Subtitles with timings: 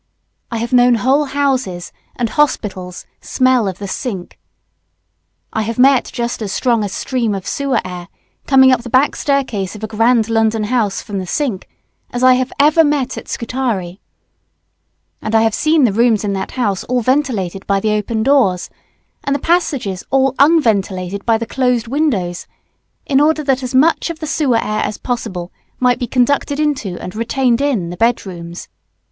[0.49, 4.39] I have known whole houses and hospitals smell of the sink.
[5.53, 8.07] I have met just as strong a stream of sewer air
[8.47, 11.67] coming up the back staircase of a grand London house from the sink,
[12.09, 14.01] as I have ever met at Scutari;
[15.21, 18.71] and I have seen the rooms in that house all ventilated by the open doors,
[19.23, 22.47] and the passages all _un_ventilated by the closed windows,
[23.05, 26.97] in order that as much of the sewer air as possible might be conducted into
[26.99, 28.67] and retained in the bed rooms.